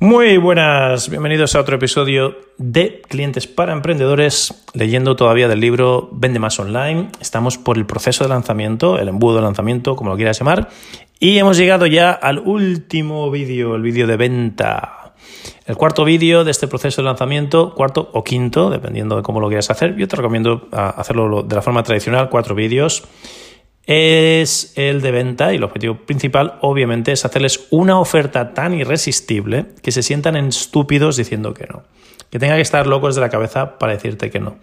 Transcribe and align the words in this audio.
Muy 0.00 0.36
buenas, 0.36 1.10
bienvenidos 1.10 1.56
a 1.56 1.60
otro 1.60 1.74
episodio 1.74 2.36
de 2.56 3.02
Clientes 3.08 3.48
para 3.48 3.72
Emprendedores, 3.72 4.64
leyendo 4.72 5.16
todavía 5.16 5.48
del 5.48 5.58
libro 5.58 6.08
Vende 6.12 6.38
más 6.38 6.60
online. 6.60 7.08
Estamos 7.20 7.58
por 7.58 7.76
el 7.76 7.84
proceso 7.84 8.22
de 8.22 8.30
lanzamiento, 8.30 9.00
el 9.00 9.08
embudo 9.08 9.36
de 9.36 9.42
lanzamiento, 9.42 9.96
como 9.96 10.10
lo 10.10 10.16
quieras 10.16 10.38
llamar, 10.38 10.68
y 11.18 11.38
hemos 11.38 11.56
llegado 11.56 11.84
ya 11.86 12.12
al 12.12 12.38
último 12.38 13.28
vídeo, 13.32 13.74
el 13.74 13.82
vídeo 13.82 14.06
de 14.06 14.16
venta. 14.16 15.14
El 15.66 15.76
cuarto 15.76 16.04
vídeo 16.04 16.44
de 16.44 16.52
este 16.52 16.68
proceso 16.68 17.02
de 17.02 17.06
lanzamiento, 17.06 17.74
cuarto 17.74 18.08
o 18.12 18.22
quinto, 18.22 18.70
dependiendo 18.70 19.16
de 19.16 19.22
cómo 19.22 19.40
lo 19.40 19.48
quieras 19.48 19.68
hacer. 19.68 19.96
Yo 19.96 20.06
te 20.06 20.14
recomiendo 20.14 20.68
ah, 20.70 20.94
hacerlo 20.96 21.42
de 21.42 21.56
la 21.56 21.60
forma 21.60 21.82
tradicional, 21.82 22.28
cuatro 22.30 22.54
vídeos 22.54 23.02
es 23.88 24.74
el 24.76 25.00
de 25.00 25.10
venta 25.10 25.50
y 25.50 25.56
el 25.56 25.64
objetivo 25.64 25.94
principal 25.96 26.58
obviamente 26.60 27.10
es 27.10 27.24
hacerles 27.24 27.66
una 27.70 27.98
oferta 27.98 28.52
tan 28.52 28.74
irresistible 28.74 29.64
que 29.82 29.92
se 29.92 30.02
sientan 30.02 30.36
estúpidos 30.36 31.16
diciendo 31.16 31.54
que 31.54 31.66
no, 31.66 31.84
que 32.30 32.38
tenga 32.38 32.56
que 32.56 32.60
estar 32.60 32.86
locos 32.86 33.14
de 33.14 33.22
la 33.22 33.30
cabeza 33.30 33.78
para 33.78 33.94
decirte 33.94 34.30
que 34.30 34.40
no. 34.40 34.58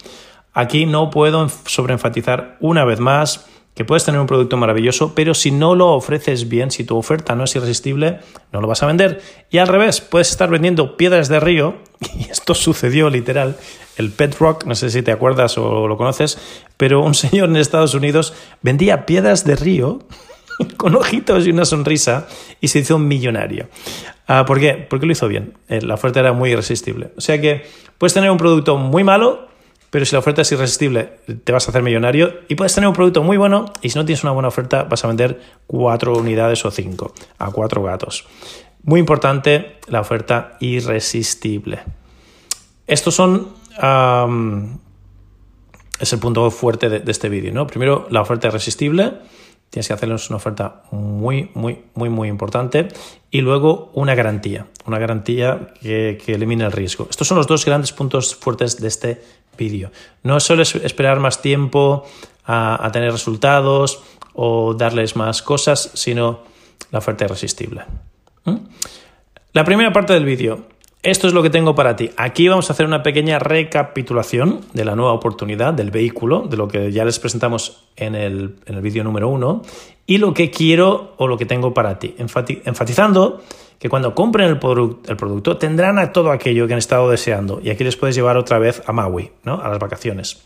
Aquí 0.53 0.85
no 0.85 1.09
puedo 1.09 1.49
sobreenfatizar 1.49 2.55
una 2.59 2.85
vez 2.85 2.99
más 2.99 3.47
que 3.75 3.85
puedes 3.85 4.05
tener 4.05 4.21
un 4.21 4.27
producto 4.27 4.57
maravilloso, 4.57 5.13
pero 5.13 5.33
si 5.33 5.51
no 5.51 5.75
lo 5.75 5.89
ofreces 5.89 6.47
bien, 6.47 6.71
si 6.71 6.85
tu 6.85 6.97
oferta 6.97 7.35
no 7.35 7.43
es 7.43 7.55
irresistible, 7.55 8.19
no 8.51 8.61
lo 8.61 8.67
vas 8.67 8.81
a 8.81 8.87
vender. 8.87 9.21
Y 9.51 9.57
al 9.57 9.67
revés, 9.67 9.99
puedes 9.99 10.31
estar 10.31 10.49
vendiendo 10.49 10.95
piedras 10.95 11.27
de 11.27 11.39
río, 11.41 11.75
y 12.17 12.29
esto 12.31 12.55
sucedió 12.55 13.09
literal, 13.09 13.57
el 13.97 14.11
Pet 14.11 14.37
Rock, 14.39 14.65
no 14.65 14.75
sé 14.75 14.89
si 14.89 15.01
te 15.01 15.11
acuerdas 15.11 15.57
o 15.57 15.87
lo 15.87 15.97
conoces, 15.97 16.37
pero 16.77 17.01
un 17.01 17.13
señor 17.15 17.49
en 17.49 17.57
Estados 17.57 17.93
Unidos 17.93 18.33
vendía 18.61 19.05
piedras 19.05 19.45
de 19.45 19.55
río 19.55 19.99
con 20.77 20.95
ojitos 20.95 21.45
y 21.45 21.51
una 21.51 21.65
sonrisa 21.65 22.27
y 22.61 22.69
se 22.69 22.79
hizo 22.79 22.95
un 22.95 23.07
millonario. 23.07 23.67
Ah, 24.27 24.45
¿Por 24.45 24.59
qué? 24.59 24.73
Porque 24.89 25.05
lo 25.05 25.11
hizo 25.11 25.27
bien. 25.27 25.53
Eh, 25.67 25.81
la 25.81 25.95
oferta 25.95 26.19
era 26.19 26.33
muy 26.33 26.51
irresistible. 26.51 27.11
O 27.17 27.21
sea 27.21 27.39
que 27.39 27.65
puedes 27.97 28.13
tener 28.13 28.31
un 28.31 28.37
producto 28.37 28.77
muy 28.77 29.03
malo, 29.03 29.47
pero 29.95 30.05
si 30.05 30.11
la 30.11 30.19
oferta 30.19 30.41
es 30.41 30.51
irresistible, 30.51 31.19
te 31.45 31.53
vas 31.53 31.69
a 31.69 31.71
hacer 31.71 31.81
millonario. 31.81 32.41
Y 32.49 32.55
puedes 32.55 32.75
tener 32.75 32.89
un 32.89 32.93
producto 32.93 33.23
muy 33.23 33.37
bueno 33.37 33.71
y 33.81 33.91
si 33.91 33.97
no 33.97 34.03
tienes 34.03 34.23
una 34.23 34.33
buena 34.33 34.49
oferta, 34.49 34.83
vas 34.83 35.05
a 35.05 35.07
vender 35.07 35.39
cuatro 35.67 36.17
unidades 36.17 36.65
o 36.65 36.71
cinco 36.71 37.13
a 37.37 37.49
cuatro 37.51 37.81
gatos. 37.81 38.25
Muy 38.83 38.99
importante, 38.99 39.77
la 39.87 40.01
oferta 40.01 40.57
irresistible. 40.59 41.79
Estos 42.85 43.15
son... 43.15 43.53
es 45.97 46.11
el 46.11 46.19
punto 46.19 46.51
fuerte 46.51 46.89
de, 46.89 47.09
este 47.09 47.29
vídeo, 47.29 47.53
¿no? 47.53 47.65
Primero, 47.65 48.05
la 48.09 48.19
oferta 48.19 48.49
irresistible. 48.49 49.13
Tienes 49.69 49.87
que 49.87 49.93
hacerles 49.93 50.29
una 50.29 50.37
oferta 50.37 50.83
muy, 50.91 51.51
muy, 51.53 51.83
muy, 51.93 52.09
muy 52.09 52.27
importante. 52.27 52.89
Y 53.31 53.39
luego 53.39 53.91
una 53.93 54.13
garantía. 54.13 54.67
Una 54.85 54.99
garantía 54.99 55.73
que, 55.81 56.21
que 56.23 56.33
elimine 56.33 56.65
el 56.65 56.73
riesgo. 56.73 57.07
Estos 57.09 57.29
son 57.29 57.37
los 57.37 57.47
dos 57.47 57.63
grandes 57.63 57.93
puntos 57.93 58.35
fuertes 58.35 58.81
de 58.81 58.89
este 58.89 59.21
vídeo. 59.57 59.91
No 60.23 60.39
sueles 60.39 60.75
esperar 60.75 61.19
más 61.19 61.41
tiempo 61.41 62.05
a, 62.45 62.89
tener 62.91 63.11
resultados 63.11 64.03
o 64.33 64.73
darles 64.73 65.15
más 65.15 65.41
cosas, 65.41 65.91
sino 65.93 66.39
la 66.91 66.99
oferta 66.99 67.25
irresistible. 67.25 67.83
¿Mm? 68.45 68.57
La 69.53 69.63
primera 69.63 69.91
parte 69.93 70.13
del 70.13 70.25
vídeo. 70.25 70.65
Esto 71.01 71.27
es 71.27 71.33
lo 71.33 71.43
que 71.43 71.51
tengo 71.51 71.75
para 71.75 71.95
ti. 71.95 72.09
Aquí 72.17 72.47
vamos 72.47 72.69
a 72.69 72.73
hacer 72.73 72.87
una 72.87 73.03
pequeña 73.03 73.37
recapitulación 73.37 74.61
de 74.73 74.85
la 74.85 74.95
nueva 74.95 75.13
oportunidad 75.13 75.71
del 75.71 75.91
vehículo, 75.91 76.47
de 76.49 76.57
lo 76.57 76.67
que 76.67 76.91
ya 76.91 77.05
les 77.05 77.19
presentamos 77.19 77.83
en 77.95 78.15
el, 78.15 78.55
en 78.65 78.75
el 78.75 78.81
vídeo 78.81 79.03
número 79.03 79.29
uno, 79.29 79.61
y 80.07 80.17
lo 80.17 80.33
que 80.33 80.49
quiero 80.49 81.13
o 81.17 81.27
lo 81.27 81.37
que 81.37 81.45
tengo 81.45 81.75
para 81.75 81.99
ti. 81.99 82.15
enfatizando 82.17 83.43
que 83.79 83.89
cuando 83.89 84.15
compren 84.15 84.49
el, 84.49 84.57
producto 84.57 85.57
tendrán 85.57 85.99
a 85.99 86.11
todo 86.11 86.31
aquello 86.31 86.67
que 86.67 86.73
han 86.73 86.79
estado 86.79 87.09
deseando 87.09 87.59
y 87.61 87.69
aquí 87.69 87.83
les 87.83 87.95
puedes 87.95 88.15
llevar 88.15 88.37
otra 88.37 88.59
vez 88.59 88.81
a 88.85 88.93
Maui, 88.93 89.31
¿no? 89.43 89.61
a 89.61 89.67
las 89.67 89.79
vacaciones. 89.79 90.41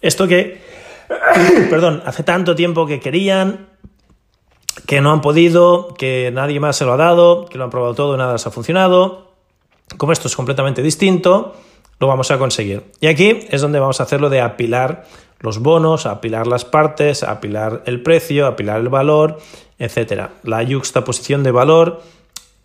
Esto 0.00 0.26
que, 0.26 0.60
perdón, 1.70 2.02
hace 2.04 2.22
tanto 2.22 2.54
tiempo 2.54 2.86
que 2.86 3.00
querían, 3.00 3.68
que 4.86 5.00
no 5.00 5.12
han 5.12 5.20
podido, 5.20 5.94
que 5.94 6.30
nadie 6.32 6.60
más 6.60 6.76
se 6.76 6.84
lo 6.84 6.92
ha 6.92 6.96
dado, 6.96 7.46
que 7.46 7.58
lo 7.58 7.64
han 7.64 7.70
probado 7.70 7.94
todo 7.94 8.14
y 8.14 8.18
nada 8.18 8.34
les 8.34 8.46
ha 8.46 8.50
funcionado. 8.50 9.32
Como 9.96 10.12
esto 10.12 10.28
es 10.28 10.36
completamente 10.36 10.82
distinto, 10.82 11.54
lo 11.98 12.06
vamos 12.06 12.30
a 12.30 12.38
conseguir. 12.38 12.84
Y 13.00 13.06
aquí 13.06 13.46
es 13.50 13.62
donde 13.62 13.80
vamos 13.80 14.00
a 14.00 14.02
hacerlo 14.02 14.28
de 14.28 14.40
apilar 14.40 15.06
los 15.40 15.60
bonos, 15.60 16.06
apilar 16.06 16.46
las 16.46 16.64
partes, 16.64 17.22
apilar 17.22 17.82
el 17.86 18.02
precio, 18.02 18.46
apilar 18.46 18.80
el 18.80 18.88
valor, 18.88 19.38
etc. 19.78 20.30
La 20.42 20.66
juxtaposición 20.66 21.42
de 21.42 21.50
valor 21.52 22.02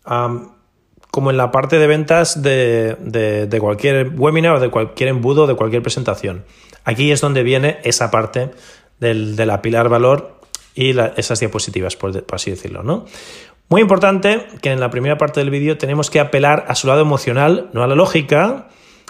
como 0.04 1.30
en 1.30 1.38
la 1.38 1.52
parte 1.52 1.78
de 1.78 1.88
ventas 1.88 2.42
de, 2.42 3.58
cualquier 3.60 4.12
webinar 4.16 4.56
o 4.56 4.60
de 4.60 4.70
cualquier 4.70 5.10
embudo, 5.10 5.48
de 5.48 5.56
cualquier 5.56 5.82
presentación. 5.82 6.46
Aquí 6.84 7.12
es 7.12 7.22
donde 7.22 7.44
viene 7.44 7.80
esa 7.84 8.10
parte 8.10 8.52
del, 9.00 9.36
del 9.36 9.50
apilar 9.50 9.90
valor 9.90 10.42
y 10.76 10.98
esas 11.18 11.40
diapositivas, 11.40 11.96
por, 11.96 12.26
así 12.32 12.52
decirlo. 12.52 12.84
¿no? 12.84 13.06
Muy 13.70 13.82
importante 13.82 14.48
que 14.62 14.72
en 14.72 14.80
la 14.80 14.90
primera 14.90 15.18
parte 15.18 15.40
del 15.40 15.50
vídeo 15.50 15.78
tenemos 15.78 16.10
que 16.10 16.20
apelar 16.20 16.66
a 16.68 16.76
su 16.76 16.88
lado 16.88 17.02
emocional, 17.02 17.70
no 17.74 17.84
a 17.84 17.88
la 17.88 17.96
lógica. 17.96 18.70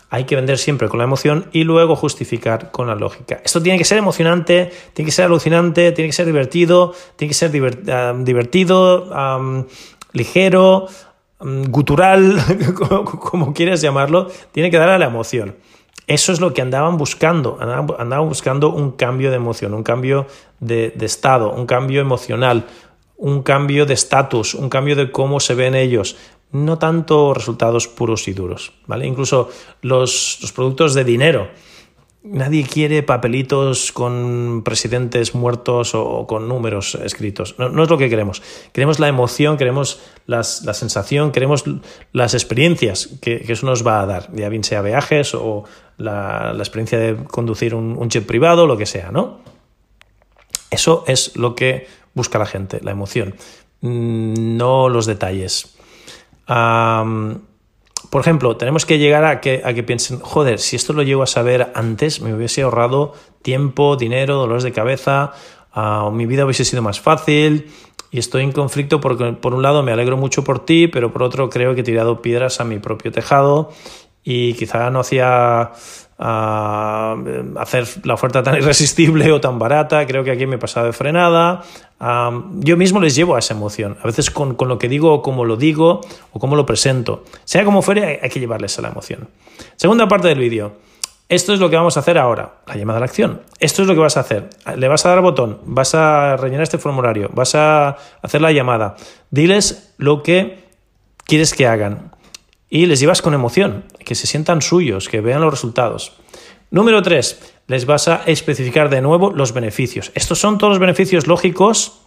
Hay 0.09 0.25
que 0.25 0.35
vender 0.35 0.57
siempre 0.57 0.89
con 0.89 0.97
la 0.97 1.05
emoción 1.05 1.47
y 1.53 1.63
luego 1.63 1.95
justificar 1.95 2.71
con 2.71 2.87
la 2.87 2.95
lógica. 2.95 3.41
Esto 3.45 3.61
tiene 3.61 3.77
que 3.77 3.85
ser 3.85 3.97
emocionante, 3.97 4.71
tiene 4.93 5.07
que 5.07 5.13
ser 5.13 5.25
alucinante, 5.25 5.93
tiene 5.93 6.09
que 6.09 6.13
ser 6.13 6.25
divertido, 6.25 6.93
tiene 7.15 7.29
que 7.29 7.33
ser 7.33 7.49
divertido, 7.51 9.09
ligero, 10.13 10.87
mm, 11.39 11.63
gutural, 11.69 12.37
como, 13.19 13.53
quieras 13.53 13.81
llamarlo, 13.81 14.27
tiene 14.51 14.71
que 14.71 14.77
dar 14.77 14.89
a 14.89 14.99
la 14.99 15.05
emoción. 15.05 15.55
Eso 16.07 16.33
es 16.33 16.41
lo 16.41 16.53
que 16.53 16.61
andaban 16.61 16.97
buscando, 16.97 17.57
andaban, 17.61 18.27
buscando 18.27 18.69
un 18.69 18.91
cambio 18.91 19.29
de 19.29 19.37
emoción, 19.37 19.73
un 19.73 19.83
cambio 19.83 20.27
de, 20.59 20.93
estado, 20.99 21.51
un 21.51 21.65
cambio 21.65 22.01
emocional, 22.01 22.65
un 23.17 23.43
cambio 23.43 23.85
de 23.85 23.93
estatus, 23.93 24.55
un 24.55 24.69
cambio 24.69 24.95
de 24.95 25.11
cómo 25.11 25.39
se 25.39 25.53
ven 25.53 25.75
ellos, 25.75 26.17
no 26.51 26.77
tanto 26.77 27.33
resultados 27.33 27.87
puros 27.87 28.27
y 28.27 28.33
duros, 28.33 28.73
¿vale? 28.87 29.07
Incluso 29.07 29.49
los, 29.81 30.39
los 30.41 30.51
productos 30.51 30.93
de 30.95 31.05
dinero 31.05 31.49
Nadie 32.23 32.63
quiere 32.63 33.01
papelitos 33.01 33.91
con 33.91 34.61
presidentes 34.63 35.33
muertos 35.33 35.95
o 35.95 36.27
con 36.27 36.47
números 36.47 36.93
escritos. 37.03 37.55
No, 37.57 37.81
es 37.81 37.89
lo 37.89 37.97
que 37.97 38.11
queremos. 38.11 38.43
Queremos 38.73 38.99
la 38.99 39.07
emoción, 39.07 39.57
queremos 39.57 39.99
la 40.27 40.43
sensación, 40.43 41.31
queremos 41.31 41.63
las 42.11 42.35
experiencias 42.35 43.09
que, 43.21 43.43
eso 43.47 43.65
nos 43.65 43.85
va 43.85 44.01
a 44.01 44.05
dar, 44.05 44.29
ya 44.33 44.49
bien 44.49 44.63
sea 44.63 44.83
viajes 44.83 45.33
o 45.33 45.63
la, 45.97 46.53
experiencia 46.59 46.99
de 46.99 47.15
conducir 47.15 47.73
un, 47.73 48.09
jet 48.09 48.27
privado, 48.27 48.67
lo 48.67 48.77
que 48.77 48.85
sea, 48.85 49.11
¿no? 49.11 49.39
Eso 50.69 51.03
es 51.07 51.35
lo 51.35 51.55
que 51.55 51.87
busca 52.13 52.37
la 52.37 52.45
gente, 52.45 52.79
la 52.83 52.91
emoción, 52.91 53.33
mm, 53.81 54.57
no 54.57 54.89
los 54.89 55.07
detalles. 55.07 55.75
Por 58.11 58.19
ejemplo, 58.19 58.57
tenemos 58.57 58.85
que 58.85 58.99
llegar 58.99 59.23
a 59.23 59.39
que, 59.39 59.61
a 59.63 59.73
que 59.73 59.83
piensen, 59.83 60.19
joder, 60.19 60.59
si 60.59 60.75
esto 60.75 60.91
lo 60.91 61.01
llego 61.01 61.23
a 61.23 61.27
saber 61.27 61.71
antes, 61.75 62.19
me 62.19 62.33
hubiese 62.33 62.61
ahorrado 62.61 63.13
tiempo, 63.41 63.95
dinero, 63.95 64.35
dolores 64.35 64.63
de 64.65 64.73
cabeza, 64.73 65.31
uh, 65.73 66.11
mi 66.11 66.25
vida 66.25 66.43
hubiese 66.43 66.65
sido 66.65 66.81
más 66.81 66.99
fácil 66.99 67.71
y 68.11 68.19
estoy 68.19 68.43
en 68.43 68.51
conflicto 68.51 68.99
porque 68.99 69.31
por 69.31 69.53
un 69.53 69.61
lado 69.61 69.81
me 69.81 69.93
alegro 69.93 70.17
mucho 70.17 70.43
por 70.43 70.65
ti, 70.65 70.89
pero 70.89 71.13
por 71.13 71.23
otro 71.23 71.49
creo 71.49 71.73
que 71.73 71.79
he 71.79 71.83
tirado 71.85 72.21
piedras 72.21 72.59
a 72.59 72.65
mi 72.65 72.79
propio 72.79 73.13
tejado 73.13 73.71
y 74.25 74.55
quizá 74.55 74.89
no 74.89 74.99
hacía 74.99 75.71
hacer 76.21 77.87
la 78.03 78.13
oferta 78.13 78.43
tan 78.43 78.55
irresistible 78.59 79.31
o 79.31 79.41
tan 79.41 79.57
barata, 79.57 80.05
creo 80.05 80.23
que 80.23 80.31
aquí 80.31 80.45
me 80.45 80.55
he 80.55 80.59
pasado 80.59 80.85
de 80.85 80.93
frenada. 80.93 81.63
yo 82.59 82.77
mismo 82.77 82.99
les 82.99 83.15
llevo 83.15 83.35
a 83.35 83.39
esa 83.39 83.53
emoción, 83.53 83.97
a 84.01 84.05
veces 84.05 84.29
con, 84.29 84.55
con, 84.55 84.67
lo 84.67 84.77
que 84.77 84.87
digo 84.87 85.13
o 85.13 85.21
cómo 85.21 85.45
lo 85.45 85.57
digo 85.57 86.01
o 86.31 86.39
cómo 86.39 86.55
lo 86.55 86.65
presento. 86.65 87.23
Sea 87.43 87.65
como 87.65 87.81
fuere, 87.81 88.19
hay 88.21 88.29
que 88.29 88.39
llevarles 88.39 88.77
a 88.77 88.83
la 88.83 88.89
emoción. 88.89 89.29
Segunda 89.75 90.07
parte 90.07 90.27
del 90.27 90.39
vídeo. 90.39 90.73
Esto 91.27 91.53
es 91.53 91.61
lo 91.61 91.69
que 91.69 91.77
vamos 91.77 91.95
a 91.95 92.01
hacer 92.01 92.17
ahora, 92.17 92.55
la 92.67 92.75
llamada 92.75 92.97
a 92.97 92.99
la 92.99 93.05
acción. 93.05 93.41
Esto 93.57 93.83
es 93.83 93.87
lo 93.87 93.93
que 93.93 94.01
vas 94.01 94.17
a 94.17 94.19
hacer. 94.19 94.49
Le 94.75 94.87
vas 94.89 95.05
a 95.05 95.09
dar 95.09 95.21
botón, 95.21 95.59
vas 95.63 95.95
a 95.95 96.35
rellenar 96.35 96.63
este 96.63 96.77
formulario, 96.77 97.29
vas 97.33 97.55
a 97.55 97.95
hacer 98.21 98.41
la 98.41 98.51
llamada. 98.51 98.97
Diles 99.29 99.95
lo 99.97 100.23
que 100.23 100.65
quieres 101.25 101.53
que 101.53 101.67
hagan. 101.67 102.11
Y 102.71 102.87
les 102.87 103.01
llevas 103.01 103.21
con 103.21 103.33
emoción, 103.33 103.83
que 103.99 104.15
se 104.15 104.25
sientan 104.25 104.61
suyos, 104.61 105.09
que 105.09 105.19
vean 105.19 105.41
los 105.41 105.51
resultados. 105.51 106.13
Número 106.71 107.01
tres, 107.01 107.53
les 107.67 107.85
vas 107.85 108.07
a 108.07 108.23
especificar 108.25 108.89
de 108.89 109.01
nuevo 109.01 109.29
los 109.29 109.53
beneficios. 109.53 110.11
Estos 110.15 110.39
son 110.39 110.57
todos 110.57 110.71
los 110.71 110.79
beneficios 110.79 111.27
lógicos 111.27 111.99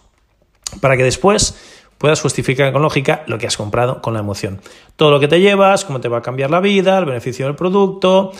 para 0.81 0.97
que 0.97 1.03
después 1.03 1.55
puedas 1.99 2.19
justificar 2.19 2.73
con 2.73 2.81
lógica 2.81 3.23
lo 3.27 3.37
que 3.37 3.45
has 3.45 3.57
comprado 3.57 4.01
con 4.01 4.15
la 4.15 4.21
emoción. 4.21 4.59
Todo 4.95 5.11
lo 5.11 5.19
que 5.19 5.27
te 5.27 5.39
llevas, 5.39 5.85
cómo 5.85 6.01
te 6.01 6.09
va 6.09 6.17
a 6.17 6.21
cambiar 6.23 6.49
la 6.49 6.61
vida, 6.61 6.97
el 6.97 7.05
beneficio 7.05 7.45
del 7.45 7.55
producto, 7.55 8.31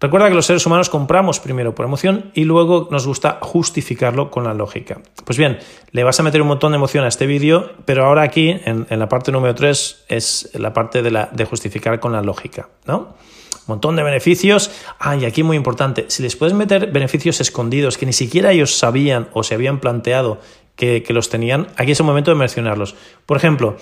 Recuerda 0.00 0.28
que 0.28 0.34
los 0.34 0.46
seres 0.46 0.66
humanos 0.66 0.90
compramos 0.90 1.40
primero 1.40 1.74
por 1.74 1.86
emoción 1.86 2.30
y 2.34 2.44
luego 2.44 2.88
nos 2.90 3.06
gusta 3.06 3.38
justificarlo 3.40 4.30
con 4.30 4.44
la 4.44 4.52
lógica. 4.52 5.00
Pues 5.24 5.38
bien, 5.38 5.58
le 5.92 6.04
vas 6.04 6.18
a 6.20 6.22
meter 6.22 6.42
un 6.42 6.48
montón 6.48 6.72
de 6.72 6.76
emoción 6.76 7.04
a 7.04 7.08
este 7.08 7.26
vídeo, 7.26 7.70
pero 7.84 8.04
ahora 8.04 8.22
aquí, 8.22 8.50
en, 8.50 8.86
la 8.90 9.08
parte 9.08 9.32
número 9.32 9.54
3, 9.54 10.04
es 10.08 10.50
la 10.54 10.72
parte 10.72 11.02
de, 11.02 11.10
la, 11.10 11.30
de 11.32 11.44
justificar 11.44 12.00
con 12.00 12.12
la 12.12 12.22
lógica, 12.22 12.68
¿no? 12.86 13.14
Montón 13.66 13.96
de 13.96 14.02
beneficios. 14.02 14.70
Ah, 14.98 15.16
y 15.16 15.24
aquí 15.24 15.42
muy 15.42 15.56
importante, 15.56 16.04
si 16.08 16.22
les 16.22 16.36
puedes 16.36 16.54
meter 16.54 16.90
beneficios 16.90 17.40
escondidos 17.40 17.96
que 17.96 18.04
ni 18.04 18.12
siquiera 18.12 18.52
ellos 18.52 18.74
sabían 18.74 19.28
o 19.32 19.42
se 19.42 19.54
habían 19.54 19.80
planteado 19.80 20.38
que, 20.76 21.02
que, 21.02 21.12
los 21.12 21.30
tenían, 21.30 21.68
aquí 21.76 21.92
es 21.92 22.00
el 22.00 22.06
momento 22.06 22.30
de 22.30 22.36
mencionarlos. 22.36 22.94
Por 23.26 23.36
ejemplo, 23.36 23.76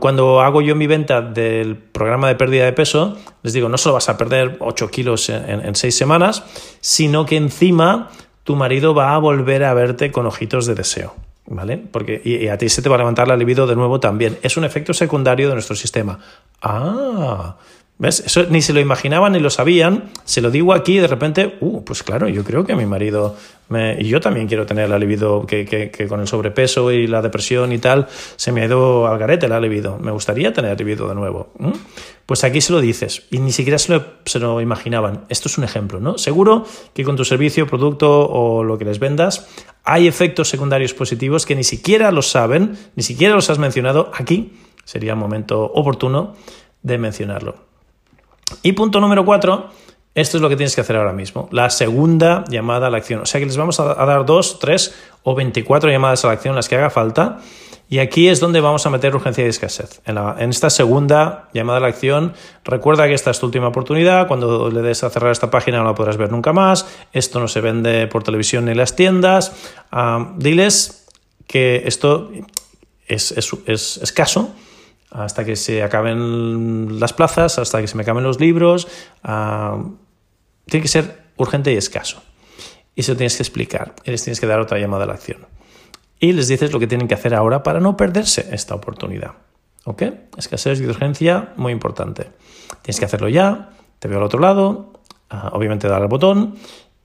cuando 0.00 0.40
hago 0.40 0.60
yo 0.60 0.74
mi 0.74 0.86
venta 0.86 1.22
del 1.22 1.76
programa 1.76 2.28
de 2.28 2.34
pérdida 2.34 2.64
de 2.64 2.72
peso, 2.72 3.16
les 3.42 3.52
digo, 3.52 3.68
no 3.68 3.78
solo 3.78 3.94
vas 3.94 4.08
a 4.08 4.18
perder 4.18 4.56
8 4.58 4.90
kilos 4.90 5.28
en, 5.28 5.64
en 5.64 5.74
6 5.74 5.96
semanas, 5.96 6.42
sino 6.80 7.26
que 7.26 7.36
encima 7.36 8.10
tu 8.44 8.56
marido 8.56 8.94
va 8.94 9.14
a 9.14 9.18
volver 9.18 9.64
a 9.64 9.74
verte 9.74 10.10
con 10.10 10.26
ojitos 10.26 10.66
de 10.66 10.74
deseo. 10.74 11.14
¿Vale? 11.46 11.76
Porque, 11.76 12.22
y, 12.24 12.46
a 12.48 12.56
ti 12.56 12.68
se 12.68 12.82
te 12.82 12.88
va 12.88 12.94
a 12.94 12.98
levantar 12.98 13.26
la 13.26 13.36
libido 13.36 13.66
de 13.66 13.74
nuevo 13.74 13.98
también. 13.98 14.38
Es 14.42 14.56
un 14.56 14.64
efecto 14.64 14.94
secundario 14.94 15.48
de 15.48 15.54
nuestro 15.54 15.74
sistema. 15.74 16.18
Ah, 16.62 17.56
¿Ves? 18.02 18.18
Eso 18.26 18.46
ni 18.50 18.60
se 18.62 18.72
lo 18.72 18.80
imaginaban 18.80 19.30
ni 19.30 19.38
lo 19.38 19.48
sabían. 19.48 20.10
Se 20.24 20.40
lo 20.40 20.50
digo 20.50 20.74
aquí 20.74 20.96
y 20.96 20.98
de 20.98 21.06
repente, 21.06 21.56
uh, 21.60 21.84
pues 21.84 22.02
claro, 22.02 22.26
yo 22.26 22.42
creo 22.42 22.64
que 22.64 22.74
mi 22.74 22.84
marido 22.84 23.36
me... 23.68 23.96
y 23.96 24.08
yo 24.08 24.20
también 24.20 24.48
quiero 24.48 24.66
tener 24.66 24.88
la 24.88 24.98
libido 24.98 25.46
que, 25.46 25.92
con 26.08 26.18
el 26.18 26.26
sobrepeso 26.26 26.90
y 26.90 27.06
la 27.06 27.22
depresión 27.22 27.70
y 27.70 27.78
tal 27.78 28.08
se 28.34 28.50
me 28.50 28.62
ha 28.62 28.64
ido 28.64 29.06
al 29.06 29.20
garete 29.20 29.46
la 29.46 29.60
libido. 29.60 29.98
Me 29.98 30.10
gustaría 30.10 30.52
tener 30.52 30.76
libido 30.76 31.08
de 31.08 31.14
nuevo. 31.14 31.52
Pues 32.26 32.42
aquí 32.42 32.60
se 32.60 32.72
lo 32.72 32.80
dices 32.80 33.22
y 33.30 33.38
ni 33.38 33.52
siquiera 33.52 33.78
se 33.78 33.92
lo, 33.92 34.04
se 34.24 34.40
lo 34.40 34.60
imaginaban. 34.60 35.24
Esto 35.28 35.46
es 35.46 35.56
un 35.56 35.62
ejemplo, 35.62 36.00
¿no? 36.00 36.18
Seguro 36.18 36.64
que 36.94 37.04
con 37.04 37.14
tu 37.14 37.24
servicio, 37.24 37.68
producto 37.68 38.28
o 38.28 38.64
lo 38.64 38.78
que 38.78 38.84
les 38.84 38.98
vendas 38.98 39.46
hay 39.84 40.08
efectos 40.08 40.48
secundarios 40.48 40.92
positivos 40.92 41.46
que 41.46 41.54
ni 41.54 41.62
siquiera 41.62 42.10
los 42.10 42.28
saben, 42.28 42.76
ni 42.96 43.04
siquiera 43.04 43.36
los 43.36 43.48
has 43.48 43.60
mencionado. 43.60 44.10
Aquí 44.12 44.54
sería 44.84 45.12
el 45.12 45.18
momento 45.18 45.62
oportuno 45.62 46.34
de 46.82 46.98
mencionarlo. 46.98 47.71
Y 48.62 48.72
punto 48.72 49.00
número 49.00 49.24
cuatro, 49.24 49.70
esto 50.14 50.36
es 50.36 50.42
lo 50.42 50.48
que 50.50 50.56
tienes 50.56 50.74
que 50.74 50.82
hacer 50.82 50.96
ahora 50.96 51.12
mismo, 51.12 51.48
la 51.52 51.70
segunda 51.70 52.44
llamada 52.48 52.88
a 52.88 52.90
la 52.90 52.98
acción. 52.98 53.20
O 53.22 53.26
sea 53.26 53.40
que 53.40 53.46
les 53.46 53.56
vamos 53.56 53.80
a 53.80 53.94
dar 53.94 54.26
dos, 54.26 54.58
tres 54.58 54.94
o 55.22 55.34
24 55.34 55.90
llamadas 55.90 56.24
a 56.24 56.28
la 56.28 56.34
acción, 56.34 56.54
las 56.54 56.68
que 56.68 56.76
haga 56.76 56.90
falta. 56.90 57.38
Y 57.88 57.98
aquí 57.98 58.28
es 58.28 58.40
donde 58.40 58.60
vamos 58.60 58.86
a 58.86 58.90
meter 58.90 59.14
urgencia 59.14 59.44
y 59.44 59.48
escasez. 59.48 60.00
En, 60.06 60.48
esta 60.50 60.70
segunda 60.70 61.48
llamada 61.52 61.78
a 61.78 61.80
la 61.80 61.88
acción, 61.88 62.32
recuerda 62.64 63.06
que 63.06 63.14
esta 63.14 63.30
es 63.30 63.38
tu 63.38 63.46
última 63.46 63.68
oportunidad. 63.68 64.28
Cuando 64.28 64.70
le 64.70 64.80
des 64.80 65.04
a 65.04 65.10
cerrar 65.10 65.30
esta 65.30 65.50
página 65.50 65.78
no 65.78 65.84
la 65.84 65.94
podrás 65.94 66.16
ver 66.16 66.30
nunca 66.30 66.52
más. 66.52 66.86
Esto 67.12 67.38
no 67.38 67.48
se 67.48 67.60
vende 67.60 68.06
por 68.06 68.22
televisión 68.22 68.64
ni 68.64 68.70
en 68.70 68.78
las 68.78 68.96
tiendas. 68.96 69.52
Ah, 69.90 70.32
diles 70.36 71.06
que 71.46 71.82
esto 71.84 72.30
es, 73.06 73.32
es, 73.32 73.50
es 73.66 73.98
escaso 73.98 74.54
hasta 75.12 75.44
que 75.44 75.56
se 75.56 75.82
acaben 75.82 76.98
las 76.98 77.12
plazas, 77.12 77.58
hasta 77.58 77.80
que 77.80 77.86
se 77.86 77.96
me 77.96 78.02
acaben 78.02 78.24
los 78.24 78.40
libros. 78.40 78.88
Ah, 79.22 79.82
tiene 80.66 80.82
que 80.82 80.88
ser 80.88 81.22
urgente 81.36 81.72
y 81.72 81.76
escaso. 81.76 82.22
Y 82.94 83.00
eso 83.00 83.16
tienes 83.16 83.36
que 83.36 83.42
explicar. 83.42 83.94
Y 84.04 84.10
les 84.10 84.22
tienes 84.22 84.40
que 84.40 84.46
dar 84.46 84.60
otra 84.60 84.78
llamada 84.78 85.04
a 85.04 85.06
la 85.06 85.14
acción. 85.14 85.46
Y 86.18 86.32
les 86.32 86.48
dices 86.48 86.72
lo 86.72 86.78
que 86.78 86.86
tienen 86.86 87.08
que 87.08 87.14
hacer 87.14 87.34
ahora 87.34 87.62
para 87.62 87.80
no 87.80 87.96
perderse 87.96 88.48
esta 88.52 88.74
oportunidad. 88.74 89.32
¿Ok? 89.84 90.02
Escasez 90.38 90.80
y 90.80 90.86
urgencia, 90.86 91.52
muy 91.56 91.72
importante. 91.72 92.30
Tienes 92.82 92.98
que 92.98 93.04
hacerlo 93.04 93.28
ya. 93.28 93.70
Te 93.98 94.08
veo 94.08 94.18
al 94.18 94.24
otro 94.24 94.38
lado. 94.38 94.92
Ah, 95.28 95.50
obviamente 95.52 95.88
dar 95.88 96.00
al 96.00 96.08
botón. 96.08 96.56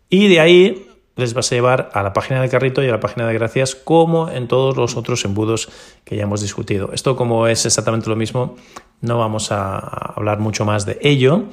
Y 0.10 0.28
de 0.28 0.40
ahí 0.40 0.87
les 1.18 1.34
vas 1.34 1.52
a 1.52 1.56
llevar 1.56 1.90
a 1.94 2.04
la 2.04 2.14
página 2.14 2.42
de 2.42 2.50
carrito 2.50 2.84
y 2.84 2.88
a 2.88 2.92
la 2.92 3.00
página 3.00 3.28
de 3.28 3.34
gracias 3.34 3.76
como 3.76 4.30
en 4.30 4.48
todos 4.48 4.78
los 4.78 4.96
otros 4.96 5.26
embudos 5.26 5.70
que 6.06 6.16
ya 6.16 6.24
hemos 6.24 6.42
discutido. 6.42 6.92
Esto 6.94 7.16
como 7.16 7.48
es 7.48 7.66
exactamente 7.66 8.10
lo 8.10 8.16
mismo, 8.16 8.56
no 9.02 9.18
vamos 9.18 9.52
a 9.52 9.78
hablar 9.78 10.40
mucho 10.40 10.64
más 10.64 10.86
de 10.86 10.98
ello, 11.02 11.46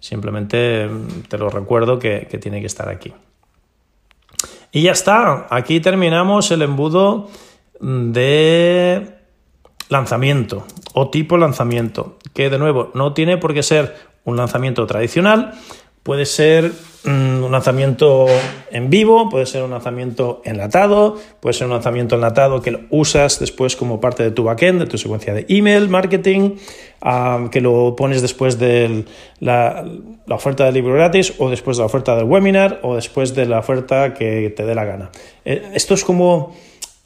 simplemente 0.00 0.88
mm, 0.88 1.22
te 1.28 1.38
lo 1.38 1.50
recuerdo 1.50 1.98
que, 1.98 2.26
que 2.30 2.38
tiene 2.38 2.60
que 2.60 2.66
estar 2.66 2.88
aquí. 2.88 3.12
Y 4.72 4.82
ya 4.82 4.92
está, 4.92 5.46
aquí 5.50 5.80
terminamos 5.80 6.50
el 6.50 6.62
embudo 6.62 7.28
de 7.80 9.16
lanzamiento 9.88 10.64
o 10.94 11.10
tipo 11.10 11.36
lanzamiento, 11.36 12.18
que 12.34 12.50
de 12.50 12.58
nuevo 12.58 12.90
no 12.94 13.12
tiene 13.12 13.36
por 13.36 13.52
qué 13.52 13.62
ser 13.62 13.96
un 14.24 14.36
lanzamiento 14.36 14.86
tradicional, 14.86 15.54
puede 16.02 16.26
ser 16.26 16.72
Mm, 17.02 17.44
un 17.44 17.50
lanzamiento 17.50 18.26
en 18.70 18.90
vivo, 18.90 19.30
puede 19.30 19.46
ser 19.46 19.62
un 19.62 19.70
lanzamiento 19.70 20.42
enlatado, 20.44 21.16
puede 21.40 21.54
ser 21.54 21.66
un 21.66 21.72
lanzamiento 21.72 22.16
enlatado 22.16 22.60
que 22.60 22.72
lo 22.72 22.80
usas 22.90 23.40
después 23.40 23.74
como 23.74 24.02
parte 24.02 24.22
de 24.22 24.32
tu 24.32 24.44
backend, 24.44 24.80
de 24.80 24.86
tu 24.86 24.98
secuencia 24.98 25.32
de 25.32 25.46
email, 25.48 25.88
marketing, 25.88 26.56
que 27.50 27.60
lo 27.62 27.96
pones 27.96 28.20
después 28.20 28.58
de 28.58 29.06
la, 29.38 29.82
oferta 30.28 30.66
del 30.66 30.74
libro 30.74 30.92
gratis 30.92 31.32
o 31.38 31.48
después 31.48 31.78
de 31.78 31.82
la 31.82 31.86
oferta 31.86 32.14
del 32.16 32.26
webinar 32.26 32.80
o 32.82 32.96
después 32.96 33.34
de 33.34 33.46
la 33.46 33.60
oferta 33.60 34.12
que 34.12 34.52
te 34.54 34.66
dé 34.66 34.74
la 34.74 34.84
gana. 34.84 35.10
Eh, 35.46 35.70
esto 35.72 35.94
es 35.94 36.04
como 36.04 36.54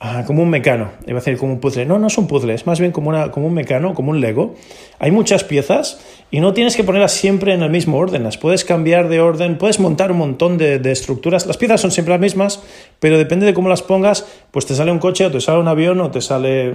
Ah, 0.06 0.22
como 0.26 0.42
un 0.42 0.50
mecano, 0.50 0.90
iba 1.06 1.16
a 1.16 1.22
decir 1.22 1.38
como 1.38 1.54
un 1.54 1.60
puzzle. 1.60 1.86
No, 1.86 1.98
no 1.98 2.08
es 2.08 2.18
un 2.18 2.26
puzzle, 2.26 2.52
es 2.52 2.66
más 2.66 2.78
bien 2.78 2.92
como, 2.92 3.08
una, 3.08 3.30
como 3.30 3.46
un 3.46 3.54
mecano, 3.54 3.94
como 3.94 4.10
un 4.10 4.20
Lego. 4.20 4.54
Hay 4.98 5.10
muchas 5.10 5.44
piezas 5.44 5.98
y 6.30 6.40
no 6.40 6.52
tienes 6.52 6.76
que 6.76 6.84
ponerlas 6.84 7.12
siempre 7.12 7.54
en 7.54 7.62
el 7.62 7.70
mismo 7.70 7.96
orden, 7.96 8.22
las 8.22 8.36
puedes 8.36 8.66
cambiar 8.66 9.08
de 9.08 9.22
orden, 9.22 9.56
puedes 9.56 9.80
montar 9.80 10.12
un 10.12 10.18
montón 10.18 10.58
de, 10.58 10.78
estructuras. 10.92 11.46
Las 11.46 11.56
piezas 11.56 11.80
son 11.80 11.90
siempre 11.90 12.12
las 12.12 12.20
mismas, 12.20 12.62
pero 13.00 13.16
depende 13.16 13.46
de 13.46 13.54
cómo 13.54 13.70
las 13.70 13.80
pongas, 13.80 14.26
pues 14.50 14.66
te 14.66 14.74
sale 14.74 14.92
un 14.92 14.98
coche 14.98 15.24
o 15.24 15.30
te 15.30 15.40
sale 15.40 15.58
un 15.58 15.68
avión 15.68 15.98
o 16.02 16.10
te 16.10 16.20
sale... 16.20 16.74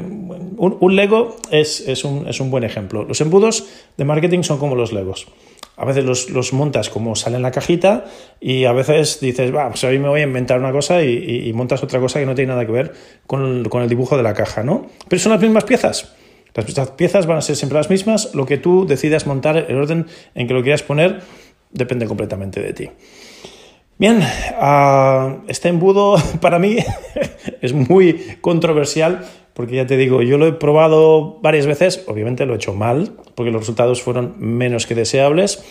Un, 0.57 0.95
Lego 0.95 1.35
es, 1.51 1.87
es, 1.87 2.03
un, 2.05 2.27
es 2.27 2.39
un 2.39 2.49
buen 2.49 2.63
ejemplo. 2.63 3.03
Los 3.03 3.21
embudos 3.21 3.63
de 3.95 4.05
marketing 4.05 4.41
son 4.41 4.57
como 4.57 4.73
los 4.73 4.91
Legos 4.91 5.27
a 5.79 5.85
veces 5.85 6.29
los, 6.29 6.53
montas 6.53 6.89
como 6.89 7.15
sale 7.15 7.37
en 7.37 7.41
la 7.41 7.51
cajita 7.51 8.05
y 8.41 8.65
a 8.65 8.73
veces 8.73 9.19
dices, 9.21 9.55
va, 9.55 9.69
pues 9.69 9.83
hoy 9.85 9.97
me 9.97 10.09
voy 10.09 10.19
a 10.19 10.23
inventar 10.23 10.59
una 10.59 10.73
cosa 10.73 11.01
y, 11.03 11.51
montas 11.53 11.81
otra 11.81 11.99
cosa 11.99 12.19
que 12.19 12.25
no 12.25 12.35
tiene 12.35 12.51
nada 12.51 12.65
que 12.65 12.71
ver 12.71 12.93
con, 13.25 13.63
con, 13.65 13.81
el 13.81 13.89
dibujo 13.89 14.17
de 14.17 14.23
la 14.23 14.33
caja, 14.33 14.61
¿no? 14.61 14.87
Pero 15.07 15.21
son 15.21 15.31
las 15.31 15.41
mismas 15.41 15.63
piezas. 15.63 16.13
Las 16.53 16.91
piezas 16.91 17.25
van 17.27 17.37
a 17.37 17.41
ser 17.41 17.55
siempre 17.55 17.77
las 17.77 17.89
mismas, 17.89 18.35
lo 18.35 18.45
que 18.45 18.57
tú 18.57 18.85
decidas 18.85 19.25
montar, 19.25 19.65
el 19.69 19.75
orden 19.75 20.07
en 20.35 20.47
que 20.47 20.53
lo 20.53 20.61
quieras 20.61 20.83
poner, 20.83 21.21
depende 21.71 22.07
completamente 22.07 22.61
de 22.61 22.73
ti. 22.73 22.89
Bien, 23.97 24.21
ah, 24.57 25.37
este 25.47 25.69
embudo 25.69 26.15
para 26.41 26.59
mí 26.59 26.77
es 27.61 27.73
muy 27.73 28.37
controversial 28.41 29.25
porque 29.59 29.75
ya 29.75 29.85
te 29.85 29.97
digo, 29.97 30.21
yo 30.21 30.37
lo 30.37 30.47
he 30.47 30.53
probado 30.53 31.37
varias 31.41 31.65
veces, 31.65 32.05
obviamente 32.07 32.45
lo 32.45 32.53
he 32.53 32.55
hecho 32.55 32.73
mal, 32.73 33.11
porque 33.35 33.51
los 33.51 33.59
resultados 33.59 34.01
fueron 34.01 34.35
menos 34.39 34.87
que 34.87 34.95
deseables. 34.95 35.61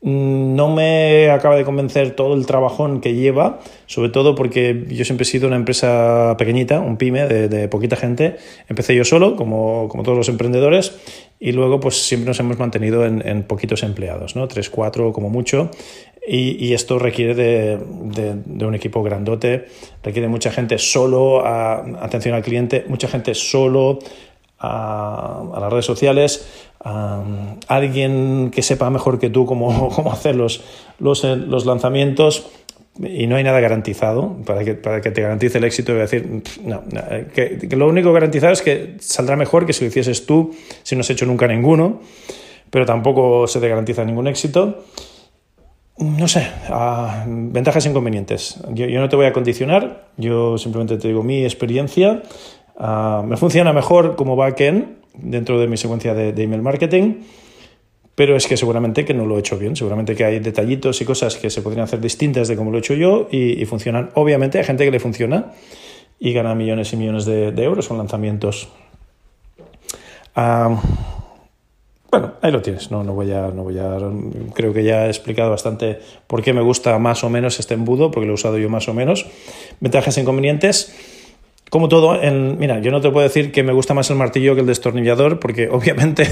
Mm, 0.00 0.56
no 0.56 0.74
me 0.74 1.30
acaba 1.30 1.54
de 1.54 1.64
convencer 1.64 2.16
todo 2.16 2.34
el 2.34 2.46
trabajón 2.46 3.00
que 3.00 3.14
lleva, 3.14 3.60
sobre 3.86 4.10
todo 4.10 4.34
porque 4.34 4.86
yo 4.88 5.04
siempre 5.04 5.22
he 5.22 5.24
sido 5.24 5.46
una 5.46 5.54
empresa 5.54 6.34
pequeñita, 6.36 6.80
un 6.80 6.96
pyme 6.96 7.28
de, 7.28 7.68
poquita 7.68 7.94
gente. 7.94 8.38
Empecé 8.68 8.96
yo 8.96 9.04
solo, 9.04 9.36
como, 9.36 9.86
como, 9.88 10.02
todos 10.02 10.18
los 10.18 10.28
emprendedores, 10.28 10.98
y 11.38 11.52
luego 11.52 11.78
pues 11.78 11.94
siempre 12.08 12.26
nos 12.26 12.40
hemos 12.40 12.58
mantenido 12.58 13.06
en, 13.06 13.24
en 13.24 13.44
poquitos 13.44 13.84
empleados, 13.84 14.34
¿no? 14.34 14.48
Tres, 14.48 14.68
cuatro 14.68 15.12
como 15.12 15.30
mucho. 15.30 15.70
Y, 16.30 16.74
esto 16.74 16.98
requiere 16.98 17.34
de, 17.34 18.66
un 18.66 18.74
equipo 18.74 19.02
grandote, 19.02 19.66
requiere 20.02 20.28
mucha 20.28 20.50
gente 20.50 20.76
solo 20.76 21.46
a 21.46 21.78
atención 22.02 22.34
al 22.34 22.42
cliente, 22.42 22.84
mucha 22.86 23.08
gente 23.08 23.34
solo 23.34 23.98
a, 24.58 25.42
las 25.58 25.72
redes 25.72 25.86
sociales, 25.86 26.46
alguien 27.66 28.50
que 28.50 28.60
sepa 28.60 28.90
mejor 28.90 29.18
que 29.18 29.30
tú 29.30 29.46
cómo, 29.46 29.88
cómo 29.94 30.12
hacer 30.12 30.36
los, 30.36 30.62
los, 30.98 31.24
los, 31.24 31.64
lanzamientos. 31.64 32.46
Y 33.00 33.26
no 33.26 33.36
hay 33.36 33.44
nada 33.44 33.60
garantizado 33.60 34.36
para 34.44 34.64
que, 34.64 34.74
para 34.74 35.00
que 35.00 35.10
te 35.10 35.22
garantice 35.22 35.56
el 35.56 35.64
éxito. 35.64 35.92
A 35.92 35.96
decir, 35.96 36.42
no, 36.62 36.82
que, 37.32 37.56
que 37.56 37.76
lo 37.76 37.88
único 37.88 38.12
garantizado 38.12 38.52
es 38.52 38.60
que 38.60 38.96
saldrá 38.98 39.36
mejor 39.36 39.64
que 39.64 39.72
si 39.72 39.84
lo 39.84 39.88
hicieses 39.88 40.26
tú, 40.26 40.54
si 40.82 40.94
no 40.94 41.00
has 41.00 41.08
hecho 41.08 41.24
nunca 41.24 41.46
ninguno, 41.46 42.00
pero 42.68 42.84
tampoco 42.84 43.46
se 43.46 43.60
te 43.60 43.68
garantiza 43.68 44.04
ningún 44.04 44.26
éxito. 44.26 44.84
No 45.98 46.28
sé, 46.28 46.46
ventajas 47.26 47.86
e 47.86 47.88
inconvenientes. 47.88 48.60
Yo, 48.72 48.86
no 49.00 49.08
te 49.08 49.16
voy 49.16 49.26
a 49.26 49.32
condicionar, 49.32 50.08
yo 50.16 50.56
simplemente 50.58 50.96
te 50.96 51.08
digo 51.08 51.22
mi 51.22 51.44
experiencia. 51.44 52.22
me 53.24 53.36
funciona 53.36 53.72
mejor 53.72 54.16
como 54.16 54.36
backend 54.36 54.98
dentro 55.14 55.58
de 55.58 55.66
mi 55.66 55.76
secuencia 55.76 56.14
de, 56.14 56.42
email 56.42 56.62
marketing, 56.62 57.22
pero 58.14 58.36
es 58.36 58.46
que 58.46 58.56
seguramente 58.56 59.04
que 59.04 59.14
no 59.14 59.26
lo 59.26 59.36
he 59.36 59.40
hecho 59.40 59.58
bien, 59.58 59.74
seguramente 59.74 60.14
que 60.14 60.24
hay 60.24 60.38
detallitos 60.38 61.00
y 61.00 61.04
cosas 61.04 61.36
que 61.36 61.50
se 61.50 61.62
podrían 61.62 61.84
hacer 61.84 62.00
distintas 62.00 62.48
de 62.48 62.56
como 62.56 62.70
lo 62.70 62.78
he 62.78 62.80
hecho 62.80 62.94
yo 62.94 63.28
y, 63.30 63.64
funcionan. 63.64 64.10
Obviamente 64.14 64.58
hay 64.58 64.64
gente 64.64 64.84
que 64.84 64.90
le 64.90 65.00
funciona 65.00 65.52
y 66.20 66.32
gana 66.32 66.54
millones 66.54 66.92
y 66.92 66.96
millones 66.96 67.24
de, 67.24 67.48
euros 67.62 67.88
con 67.88 67.98
lanzamientos. 67.98 68.68
Bueno, 72.10 72.34
ahí 72.40 72.50
lo 72.50 72.62
tienes. 72.62 72.90
No, 72.90 73.04
no 73.04 73.12
voy 73.12 73.32
a, 73.32 73.48
no 73.48 73.64
voy 73.64 73.78
a. 73.78 73.98
Creo 74.54 74.72
que 74.72 74.82
ya 74.82 75.06
he 75.06 75.08
explicado 75.08 75.50
bastante 75.50 76.00
por 76.26 76.42
qué 76.42 76.52
me 76.52 76.62
gusta 76.62 76.98
más 76.98 77.22
o 77.22 77.28
menos 77.28 77.58
este 77.60 77.74
embudo, 77.74 78.10
porque 78.10 78.26
lo 78.26 78.32
he 78.32 78.34
usado 78.34 78.58
yo 78.58 78.70
más 78.70 78.88
o 78.88 78.94
menos. 78.94 79.26
Ventajas 79.80 80.16
e 80.16 80.22
inconvenientes. 80.22 80.94
Como 81.70 81.90
todo, 81.90 82.22
en, 82.22 82.58
mira, 82.58 82.78
yo 82.78 82.90
no 82.90 83.02
te 83.02 83.10
puedo 83.10 83.24
decir 83.24 83.52
que 83.52 83.62
me 83.62 83.74
gusta 83.74 83.92
más 83.92 84.08
el 84.08 84.16
martillo 84.16 84.54
que 84.54 84.62
el 84.62 84.66
destornillador, 84.66 85.38
porque 85.38 85.68
obviamente 85.72 86.26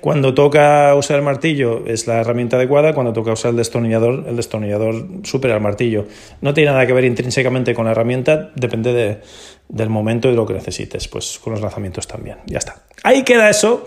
cuando 0.00 0.34
toca 0.34 0.92
usar 0.96 1.18
el 1.18 1.22
martillo 1.22 1.86
es 1.86 2.08
la 2.08 2.20
herramienta 2.20 2.56
adecuada, 2.56 2.92
cuando 2.92 3.12
toca 3.12 3.32
usar 3.32 3.52
el 3.52 3.58
destornillador, 3.58 4.24
el 4.26 4.34
destornillador 4.34 5.06
supera 5.22 5.54
el 5.54 5.60
martillo. 5.60 6.06
No 6.40 6.52
tiene 6.52 6.72
nada 6.72 6.84
que 6.84 6.92
ver 6.92 7.04
intrínsecamente 7.04 7.74
con 7.74 7.84
la 7.84 7.92
herramienta, 7.92 8.50
depende 8.56 8.92
de, 8.92 9.20
del 9.68 9.88
momento 9.88 10.26
y 10.26 10.32
de 10.32 10.36
lo 10.36 10.46
que 10.46 10.54
necesites, 10.54 11.06
pues 11.06 11.38
con 11.38 11.52
los 11.52 11.62
lanzamientos 11.62 12.08
también. 12.08 12.38
Ya 12.46 12.58
está. 12.58 12.82
Ahí 13.04 13.22
queda 13.22 13.48
eso. 13.48 13.86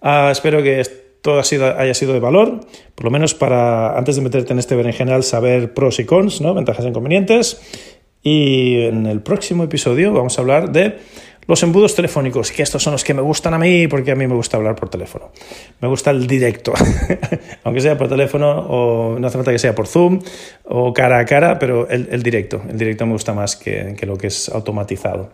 Ah, 0.00 0.28
espero 0.30 0.62
que 0.62 0.82
todo 1.22 1.40
haya 1.40 1.94
sido 1.94 2.12
de 2.12 2.20
valor, 2.20 2.60
por 2.94 3.04
lo 3.04 3.10
menos 3.10 3.34
para, 3.34 3.96
antes 3.96 4.16
de 4.16 4.22
meterte 4.22 4.52
en 4.52 4.58
este 4.58 4.74
berenjenal, 4.74 5.22
saber 5.22 5.74
pros 5.74 5.98
y 6.00 6.04
cons, 6.04 6.40
¿no? 6.40 6.54
ventajas 6.54 6.84
e 6.84 6.88
inconvenientes. 6.88 7.60
Y 8.22 8.82
en 8.82 9.06
el 9.06 9.20
próximo 9.20 9.64
episodio 9.64 10.12
vamos 10.12 10.38
a 10.38 10.42
hablar 10.42 10.72
de 10.72 10.98
los 11.46 11.62
embudos 11.62 11.94
telefónicos, 11.94 12.52
que 12.52 12.62
estos 12.62 12.82
son 12.82 12.92
los 12.92 13.02
que 13.02 13.14
me 13.14 13.22
gustan 13.22 13.54
a 13.54 13.58
mí, 13.58 13.88
porque 13.88 14.12
a 14.12 14.14
mí 14.14 14.26
me 14.26 14.34
gusta 14.34 14.56
hablar 14.56 14.76
por 14.76 14.88
teléfono. 14.88 15.32
Me 15.80 15.88
gusta 15.88 16.10
el 16.10 16.26
directo, 16.26 16.72
aunque 17.64 17.80
sea 17.80 17.98
por 17.98 18.08
teléfono 18.08 18.50
o 18.68 19.18
no 19.18 19.26
hace 19.26 19.36
falta 19.36 19.50
que 19.50 19.58
sea 19.58 19.74
por 19.74 19.86
Zoom 19.86 20.20
o 20.64 20.92
cara 20.92 21.18
a 21.18 21.24
cara, 21.24 21.58
pero 21.58 21.88
el, 21.88 22.22
directo, 22.22 22.62
el 22.68 22.78
directo 22.78 23.06
me 23.06 23.12
gusta 23.12 23.32
más 23.32 23.56
que, 23.56 23.96
que 23.98 24.06
lo 24.06 24.16
que 24.16 24.28
es 24.28 24.48
automatizado 24.50 25.30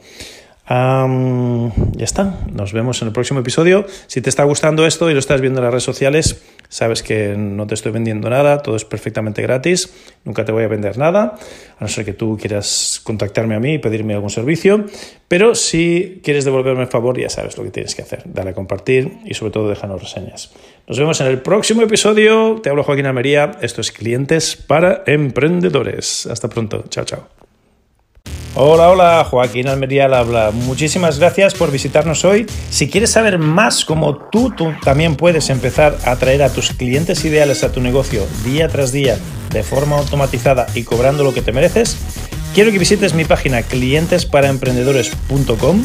ya 0.69 2.05
está, 2.05 2.41
nos 2.53 2.73
vemos 2.73 3.01
en 3.03 3.09
el 3.09 3.15
próximo 3.15 3.41
episodio. 3.41 3.87
Si 4.09 4.21
te 4.21 4.29
está 4.29 4.43
gustando 4.45 4.87
esto 4.87 5.11
y 5.11 5.13
lo 5.13 5.21
estás 5.21 5.41
viendo 5.41 5.61
en 5.61 5.65
las 5.65 5.73
redes 5.73 5.85
sociales, 5.85 6.43
sabes 6.69 7.03
que 7.03 7.37
no 7.37 7.67
te 7.67 7.75
estoy 7.75 7.93
vendiendo 7.93 8.29
nada, 8.29 8.63
todo 8.63 8.75
es 8.75 8.85
perfectamente 8.85 9.43
gratis, 9.43 9.95
nunca 10.25 10.45
te 10.45 10.53
voy 10.53 10.65
a 10.65 10.69
vender 10.69 10.99
nada, 10.99 11.39
a 11.79 11.85
no 11.85 11.89
ser 11.89 12.05
que 12.05 12.13
tú 12.13 12.37
quieras 12.41 13.01
contactarme 13.05 13.55
a 13.55 13.61
mí 13.61 13.75
y 13.75 13.79
pedirme 13.79 14.15
algún 14.15 14.31
servicio. 14.31 14.87
Pero 15.29 15.55
si 15.55 16.21
quieres 16.25 16.45
devolverme 16.45 16.83
el 16.83 16.89
favor, 16.89 17.19
ya 17.19 17.31
sabes 17.31 17.57
lo 17.57 17.65
que 17.65 17.71
tienes 17.71 17.95
que 17.95 18.03
hacer, 18.03 18.23
dale 18.27 18.51
a 18.51 18.55
compartir 18.55 19.19
y 19.25 19.35
sobre 19.35 19.53
todo 19.53 19.69
déjanos 19.69 20.01
reseñas. 20.01 20.53
Nos 20.89 20.99
vemos 20.99 21.21
en 21.21 21.29
el 21.29 21.41
próximo 21.43 21.83
episodio. 21.83 22.61
Te 22.63 22.71
hablo 22.71 22.83
Joaquín 22.83 23.07
Almería, 23.07 23.53
esto 23.61 23.81
es 23.81 23.93
Clientes 23.93 24.57
para 24.57 25.03
Emprendedores. 25.07 26.27
Hasta 26.27 26.49
pronto, 26.49 26.85
chao, 26.89 27.05
chao. 27.05 27.46
Hola, 28.59 28.89
hola, 28.89 29.23
Joaquín 29.23 29.69
Almería 29.69 30.07
habla. 30.07 30.51
Muchísimas 30.51 31.19
gracias 31.19 31.53
por 31.53 31.71
visitarnos 31.71 32.25
hoy. 32.25 32.47
Si 32.71 32.89
quieres 32.89 33.11
saber 33.11 33.39
más 33.39 33.85
cómo 33.85 34.17
tú, 34.17 34.49
tú 34.49 34.73
también 34.83 35.15
puedes 35.15 35.51
empezar 35.51 35.99
a 36.07 36.13
atraer 36.13 36.43
a 36.43 36.49
tus 36.49 36.71
clientes 36.71 37.23
ideales 37.27 37.65
a 37.65 37.73
tu 37.73 37.83
negocio 37.83 38.27
día 38.47 38.69
tras 38.69 38.93
día 38.93 39.19
de 39.51 39.63
forma 39.63 39.99
automatizada 39.99 40.69
y 40.75 40.85
cobrando 40.85 41.23
lo 41.23 41.35
que 41.35 41.43
te 41.43 41.53
mereces, 41.53 41.99
quiero 42.55 42.73
que 42.73 42.79
visites 42.79 43.13
mi 43.13 43.27
página 43.27 43.61
clientesparaemprendedores.com 43.61 45.85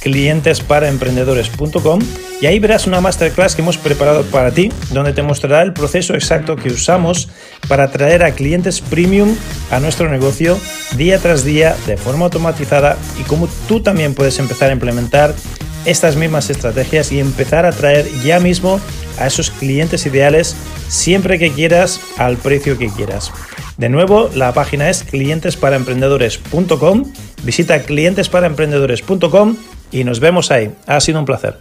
clientesparaemprendedores.com 0.00 2.00
y 2.40 2.46
ahí 2.46 2.58
verás 2.58 2.86
una 2.86 3.00
masterclass 3.00 3.56
que 3.56 3.62
hemos 3.62 3.76
preparado 3.76 4.22
para 4.24 4.52
ti, 4.52 4.70
donde 4.92 5.12
te 5.12 5.22
mostrará 5.22 5.62
el 5.62 5.72
proceso 5.72 6.14
exacto 6.14 6.56
que 6.56 6.68
usamos 6.68 7.28
para 7.68 7.84
atraer 7.84 8.22
a 8.22 8.30
clientes 8.30 8.80
premium 8.80 9.34
a 9.70 9.80
nuestro 9.80 10.08
negocio 10.08 10.58
día 10.96 11.18
tras 11.18 11.44
día 11.44 11.76
de 11.86 11.96
forma 11.96 12.26
automatizada 12.26 12.96
y 13.20 13.24
cómo 13.24 13.48
tú 13.68 13.80
también 13.80 14.14
puedes 14.14 14.38
empezar 14.38 14.70
a 14.70 14.72
implementar 14.72 15.34
estas 15.84 16.16
mismas 16.16 16.50
estrategias 16.50 17.12
y 17.12 17.20
empezar 17.20 17.64
a 17.64 17.70
atraer 17.70 18.06
ya 18.24 18.40
mismo 18.40 18.80
a 19.18 19.26
esos 19.26 19.50
clientes 19.50 20.04
ideales 20.06 20.56
siempre 20.88 21.38
que 21.38 21.52
quieras 21.52 22.00
al 22.18 22.36
precio 22.36 22.76
que 22.76 22.88
quieras. 22.88 23.32
De 23.78 23.88
nuevo, 23.88 24.30
la 24.34 24.52
página 24.52 24.90
es 24.90 25.04
clientesparaemprendedores.com. 25.04 27.12
Visita 27.42 27.82
clientesparaemprendedores.com 27.82 29.56
y 29.92 30.04
nos 30.04 30.20
vemos 30.20 30.50
ahí. 30.50 30.72
Ha 30.86 31.00
sido 31.00 31.18
un 31.18 31.26
placer. 31.26 31.58